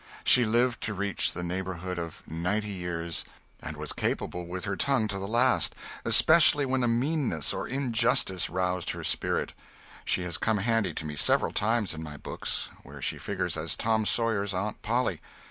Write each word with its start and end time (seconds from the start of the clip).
She 0.23 0.45
lived 0.45 0.81
to 0.81 0.95
reach 0.95 1.31
the 1.31 1.43
neighborhood 1.43 1.99
of 1.99 2.23
ninety 2.25 2.71
years, 2.71 3.23
and 3.61 3.77
was 3.77 3.93
capable 3.93 4.47
with 4.47 4.65
her 4.65 4.75
tongue 4.75 5.07
to 5.09 5.19
the 5.19 5.27
last 5.27 5.75
especially 6.03 6.65
when 6.65 6.83
a 6.83 6.87
meanness 6.87 7.53
or 7.53 7.67
an 7.67 7.73
injustice 7.73 8.49
roused 8.49 8.89
her 8.89 9.03
spirit. 9.03 9.53
She 10.03 10.23
has 10.23 10.39
come 10.39 10.57
handy 10.57 10.95
to 10.95 11.05
me 11.05 11.15
several 11.15 11.51
times 11.51 11.93
in 11.93 12.01
my 12.01 12.17
books, 12.17 12.71
where 12.81 12.99
she 12.99 13.19
figures 13.19 13.55
as 13.55 13.75
Tom 13.75 14.07
Sawyer's 14.07 14.55
"Aunt 14.55 14.81
Polly." 14.81 15.21